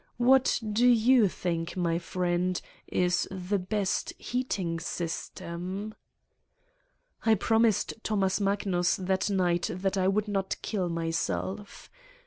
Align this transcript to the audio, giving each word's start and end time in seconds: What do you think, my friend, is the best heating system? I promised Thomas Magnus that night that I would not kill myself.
What 0.17 0.59
do 0.67 0.87
you 0.87 1.27
think, 1.27 1.77
my 1.77 1.99
friend, 1.99 2.59
is 2.87 3.27
the 3.29 3.59
best 3.59 4.13
heating 4.17 4.79
system? 4.79 5.93
I 7.23 7.35
promised 7.35 7.93
Thomas 8.01 8.41
Magnus 8.41 8.95
that 8.95 9.29
night 9.29 9.69
that 9.71 9.99
I 9.99 10.07
would 10.07 10.27
not 10.27 10.55
kill 10.63 10.89
myself. 10.89 11.91